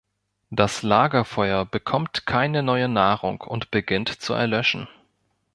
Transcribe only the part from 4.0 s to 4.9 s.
zu erlöschen.